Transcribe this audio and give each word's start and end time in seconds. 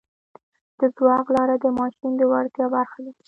د 0.79 0.81
ځواک 0.97 1.25
لاره 1.35 1.55
د 1.63 1.65
ماشین 1.79 2.11
د 2.17 2.21
وړتیا 2.31 2.65
برخه 2.75 2.99
ده. 3.05 3.11